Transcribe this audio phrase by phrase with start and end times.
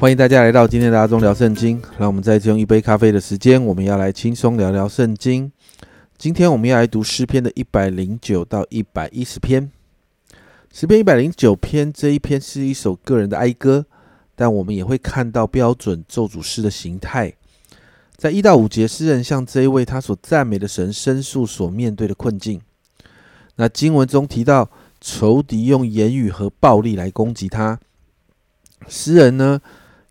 [0.00, 1.82] 欢迎大家来到今天的阿中聊圣经。
[1.98, 5.50] 让我们再次用一杯咖啡的时间，我们要来轻松聊聊圣经。
[6.16, 9.72] 今天我们要来读诗篇的一百零九到一百一十篇。
[10.72, 13.86] 诗篇一百零九篇这一篇是一首个人的哀歌，
[14.36, 17.34] 但我们也会看到标准咒诅诗的形态。
[18.16, 22.60] 在一到五节，诗人向这一位他所赞美的神申诉所面对的困境。
[23.56, 27.80] 那经文中提到仇敌用言语和暴力来攻击他，
[28.86, 29.60] 诗人呢？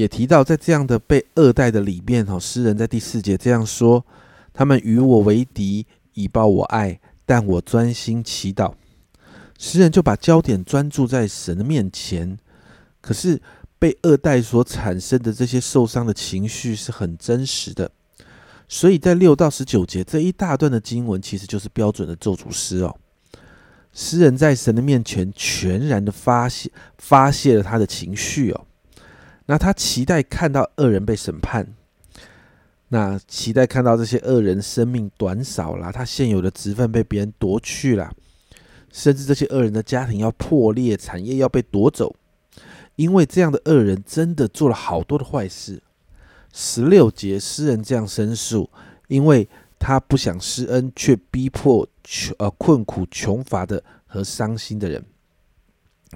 [0.00, 4.02] 也提到，在这样的被二代的里面，哈，诗人在第四节这样说：
[4.54, 8.72] 他们与我为敌，以报我爱，但我专心祈祷。
[9.58, 12.38] 诗人就把焦点专注在神的面前。
[13.02, 13.40] 可是
[13.78, 17.90] 被二代所产生的这些受伤的情绪是很真实的，
[18.68, 22.96] 所以在六到十九节这一大段的经文，其实就是标准的咒诅诗哦。
[23.92, 28.66] 诗人在神的面前全然的发泄发泄了他的情绪哦。
[29.50, 31.66] 那他期待看到恶人被审判，
[32.86, 38.14] 那期待看到这些恶人生命短少了，他现有的职分被别人夺去了，
[38.92, 42.14] 甚至这些恶人的家庭要破裂，产业要被夺走，
[42.94, 45.82] 因为这样的恶人真的做了好多的坏事。
[46.52, 48.70] 十六节诗人这样申诉，
[49.08, 49.48] 因为
[49.80, 55.04] 他不想施恩，却逼迫穷呃困苦穷乏的和伤心的人，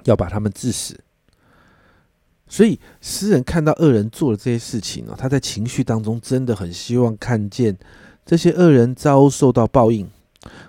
[0.05, 0.97] 要把他们致死。
[2.47, 7.75] 所以，诗人看到恶人做了这些事情啊，他在情绪当中真的很希望看见
[8.25, 10.07] 这些恶人遭受到报应。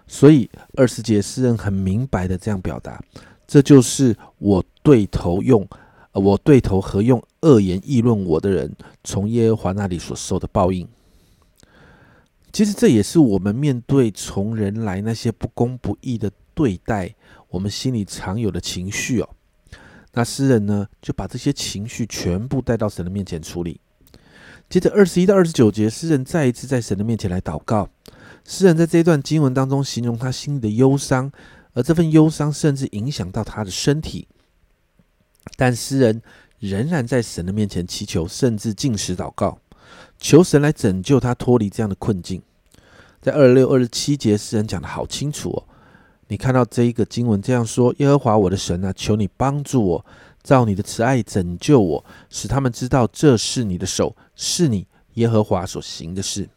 [0.06, 2.98] 所以，二十节诗人很明白的这样表达：
[3.46, 5.68] 这就是我对头用，
[6.12, 8.74] 我对头和用恶言议论我的人
[9.04, 10.88] 从耶和华那里所受的报应。
[12.52, 17.14] 其实，这也是我们面对从人来那些不公不义的对待，
[17.50, 19.28] 我们心里常有的情绪哦。
[20.16, 23.78] 那诗人呢，就把这些情绪全部带到神的面前处理。
[24.66, 27.90] 接着二十一到二十九节，诗人再一次在神的面前来祷告。
[28.42, 31.30] 诗人在这一段经文当中形容他心里的忧伤，
[31.74, 34.26] 而这份忧伤甚至影响到他的身体。
[35.54, 36.22] 但诗人
[36.60, 39.58] 仍然在神的面前祈求，甚至进食祷告，
[40.18, 42.40] 求神来拯救他脱离这样的困境。
[43.20, 45.68] 在二十六、二十七节，诗人讲的好清楚哦。
[46.28, 50.06] 你看到这一个经文这样说：“耶和华我的神啊，求你帮助我，
[50.42, 56.48] 照你的慈爱拯救我，使他们知道这是你的手，是你耶和华所行的事。”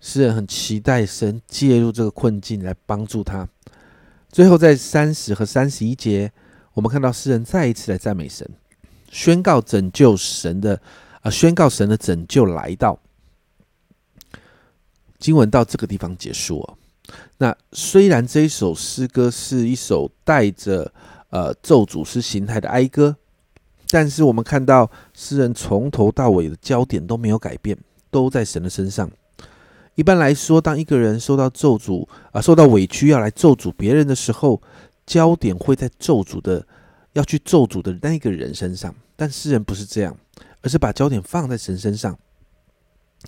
[0.00, 3.48] 诗人很期待神介入这个困境来帮助他。
[4.30, 6.30] 最后，在三十和三十一节，
[6.74, 8.48] 我们看到诗人再一次来赞美神，
[9.10, 10.80] 宣告拯救神的
[11.22, 12.96] 啊，宣告神的拯救来到。
[15.18, 16.77] 经文到这个地方结束哦。
[17.38, 20.92] 那虽然这一首诗歌是一首带着
[21.30, 23.16] 呃咒诅诗形态的哀歌，
[23.90, 27.78] 但是我们看到诗人从头到尾的焦点都没有改变，
[28.10, 29.10] 都在神的身上。
[29.94, 34.60] 一般来说，当一个人受到咒诅啊，受到委屈要来咒诅别人的时候，
[35.06, 36.66] 焦点会在咒诅的
[37.12, 38.94] 要去咒诅的那个人身上。
[39.16, 40.16] 但诗人不是这样，
[40.62, 42.18] 而是把焦点放在神身上，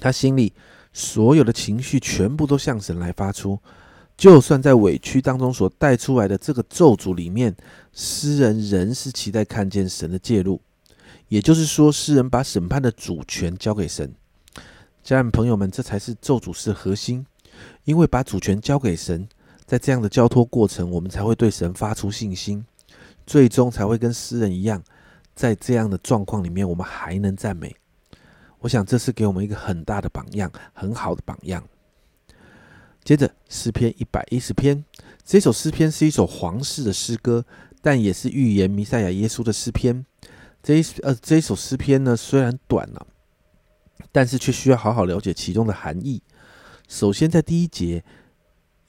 [0.01, 0.53] 他心里。
[0.93, 3.57] 所有的情绪全部都向神来发出，
[4.21, 7.57] 就算在委屈当中所带出来的这个咒诅里面，
[7.95, 10.61] 诗人仍是期待看见神的介入。
[11.29, 14.15] 也就是说，诗人把审判的主权交给神。
[15.03, 17.25] 家人朋友们，这才是咒诅诗的核心，
[17.85, 19.27] 因为把主权交给神，
[19.65, 22.63] 在这样的交托过程，我们才会对神发出信心，
[23.27, 24.83] 最终才会跟诗人一样，
[25.35, 27.75] 在这样的状况里面，我们还能赞美。
[28.59, 31.65] 我想这是给我们一个很大的榜样，很好的榜样。
[33.03, 34.85] 接着诗篇一百一十篇，
[35.25, 37.45] 这首诗篇是一首皇室的诗歌，
[37.81, 40.05] 但也是预言弥赛亚耶稣的诗篇。
[40.63, 43.07] 这一呃这一首诗篇呢，虽然短了，
[44.13, 46.23] 但是却需要好好了解其中的含义。
[46.89, 48.05] 首先在第一节，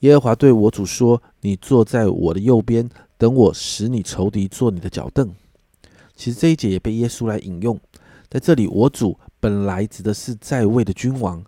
[0.00, 5.32] 耶和华对我主说：“你坐在我的右边，等我使你仇敌坐你的脚凳。”
[6.14, 7.80] 其实这一节也被耶稣来引用，
[8.28, 9.18] 在这里我主。
[9.40, 11.44] 本来指的是在位的君王，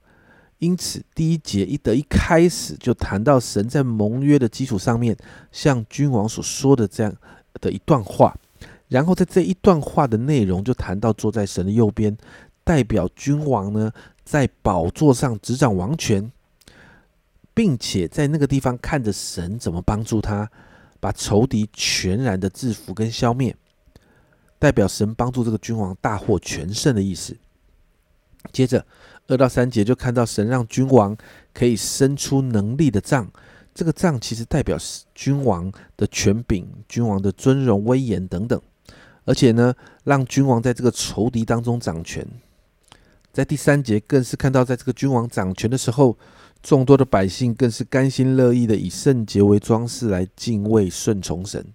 [0.59, 5.17] 因此第一节一得一开始就谈到神在盟约的基础上面
[5.53, 7.15] 向君王所说的这样
[7.61, 8.35] 的一段话，
[8.89, 12.17] 然后在这一段话的内容就谈到坐在神的右边，
[12.63, 13.93] 代表君王呢
[14.25, 16.33] 在宝座上执掌王权，
[17.53, 20.51] 并且在那个地方看着神怎么帮助他
[21.01, 23.55] 把仇敌全然的制服跟消灭，
[24.59, 27.37] 代表神帮助这个君王大获全胜的意思。
[28.53, 28.85] 接着
[29.27, 31.17] 二到三节就看到神让君王
[31.53, 33.31] 可以伸出能力的杖，
[33.75, 34.77] 这个杖其实代表
[35.15, 38.61] 君王的权柄、君王的尊荣、威严等等。
[39.25, 39.75] 而且呢，
[40.05, 42.27] 让君王在这个仇敌当中掌权。
[43.33, 46.17] 在第三节更是看到，在这个君王掌权的时候，
[46.63, 51.67] 众多的百姓更是甘心乐意的以圣洁为装饰来敬畏顺从神。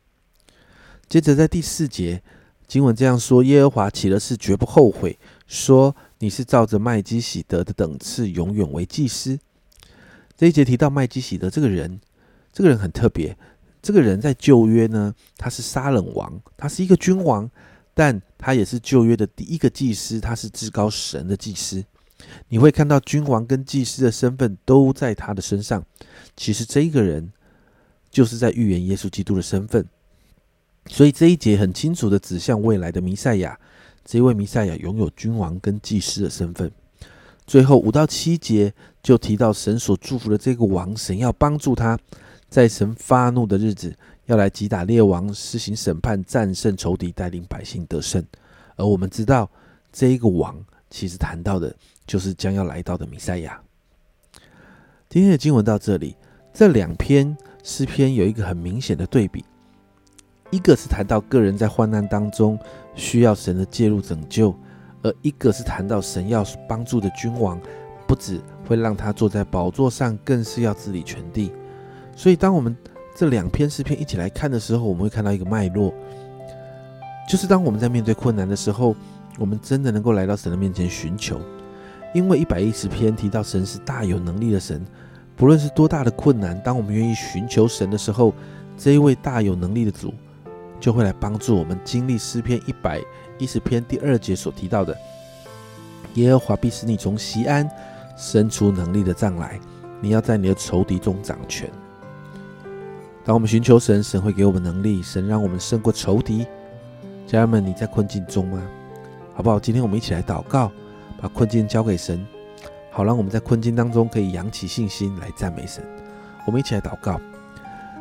[1.10, 2.22] 接着在第四节
[2.68, 5.18] 经文这样说：耶和华起了誓，绝不后悔，
[5.48, 9.40] 说你是照着麦基喜德的等次，永远为祭司。
[10.38, 12.00] 这一节提到麦基喜德这个人，
[12.54, 13.38] 这个人很特别。
[13.82, 17.50] 这个人在旧约呢，他是沙冷王，他是一个君王。
[17.92, 21.84] 但他也是旧约的第一个祭司，他是至高神的祭司。
[22.48, 25.84] 你会看到君王跟祭司的身份都在他的身上。
[26.38, 27.34] 其实这一个人
[28.10, 29.86] 就是在预言耶稣基督的身份。
[30.88, 33.60] 所以这一节很清楚的指向未来的弥赛亚。
[34.10, 36.72] 这位弥赛亚拥有君王跟祭司的身份。
[37.46, 38.74] 最后五到七节
[39.04, 41.96] 就提到神所祝福的这个王，神要帮助他
[42.50, 43.96] 在神发怒的日子。
[44.26, 48.24] 要来击打列王，施行审判，战胜仇敌，带领百姓得胜。
[48.78, 49.48] 而我们知道，
[49.94, 50.60] 这一个王
[50.90, 51.76] 其实谈到的
[52.08, 53.62] 就是将要来到的弥赛亚。
[55.08, 56.16] 今天的经文到这里，
[56.52, 59.46] 这两篇诗篇有一个很明显的对比：
[60.50, 62.58] 一个是谈到个人在患难当中
[62.96, 64.54] 需要神的介入拯救，
[65.02, 67.60] 而一个是谈到神要帮助的君王，
[68.08, 71.52] 不止会让他坐在宝座上，更是要治理全地。
[72.16, 72.76] 所以，当我们
[73.16, 75.94] 这两篇诗篇一起来看的时候，我们会看到一个脉络，
[77.30, 78.96] 就是当我们在面对困难的时候，
[79.38, 81.40] 我们真的能够来到神的面前寻求。
[82.14, 84.84] 因为一百一十篇提到神是大有能力的神，
[85.36, 88.34] 不论是多大的困难，当我们愿意寻求神的时候，
[88.76, 90.14] 这一位大有能力的主
[90.80, 93.02] 就会来帮助我们经历诗篇一百
[93.38, 94.98] 一十篇第二节所提到的：
[96.16, 97.70] 耶和华必使你从西安
[98.18, 99.60] 伸出能力的杖来，
[100.02, 101.70] 你要在你的仇敌中掌权。
[103.26, 106.48] 当我们寻求神，神会给我们能力，神让我们胜过仇敌。
[107.28, 108.60] 家人们，你在困境中吗？
[109.36, 109.60] 好不好？
[109.60, 110.72] 今天我们一起来祷告，
[111.22, 112.26] 把困境交给神，
[112.90, 115.84] 好让我们在困境当中可以扬起信心来赞美神。
[116.48, 117.22] 我们一起来祷告。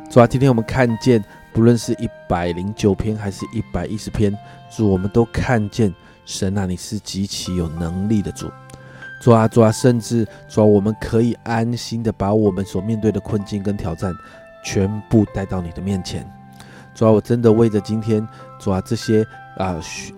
[0.09, 1.23] 主啊，今天我们看见，
[1.59, 4.33] 不论是一百零九篇还是一百一十篇，
[4.69, 5.93] 主，我们都看见
[6.25, 8.49] 神啊，你是极其有能力的主。
[9.21, 14.15] 主啊，主啊，甚至主啊，我们可以安心的把我们所面对的困境跟挑战。
[14.63, 16.25] 全部带到你的面前，
[16.95, 18.25] 主啊，我真的为着今天，
[18.57, 19.21] 主啊，这些
[19.57, 19.77] 啊，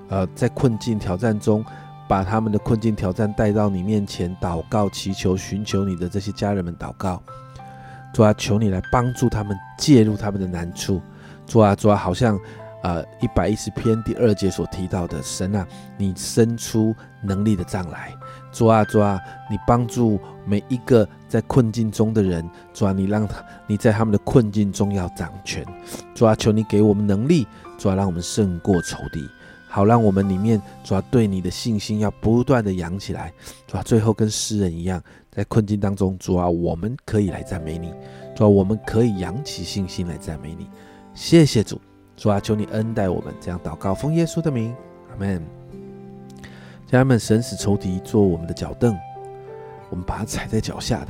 [0.10, 1.66] 呃，在困境挑战中，
[2.08, 7.20] 把他们的困境挑战带到你面前，祷告祈求，寻求你的这些家人们祷告，
[8.14, 11.02] 主啊，求你来帮助他们，介入他们的难处，
[11.52, 12.40] 主啊，主啊，好像。
[12.84, 15.68] 呃，一百一十篇第二节所提到的神啊，
[16.00, 18.12] 你伸出能力的杖来，
[18.52, 19.20] 主啊主啊，
[19.52, 22.44] 你帮助每一个在困境中的人，
[22.74, 25.64] 主啊，你让他你在他们的困境中要掌权，
[26.16, 27.46] 主啊，求你给我们能力，
[27.78, 29.30] 主啊，让我们胜过仇敌，
[29.70, 33.32] 好让我们里面主啊对你的信心要不断的扬起来，
[33.68, 35.00] 主啊，最后跟诗人一样，
[35.30, 37.94] 在困境当中，主啊，我们可以来赞美你，
[38.36, 40.68] 主啊，我们可以扬起信心来赞美你，
[41.14, 41.80] 谢谢主。
[42.18, 44.76] 主啊，求你恩待我们，这样祷告，奉耶稣的名，
[45.10, 45.42] 阿门。
[46.86, 48.98] 家人们，神使仇敌做我们的脚凳，
[49.90, 51.08] 我们把它踩在脚下的。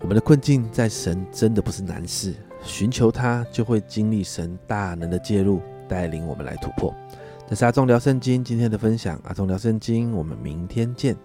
[0.00, 6.92] 我们的困境在神真的不是难事，寻求他就会经历神大能的介入，带领我们来突破。
[7.46, 11.16] 这是阿忠聊圣经今天的分享，阿忠聊圣经，我们明天见。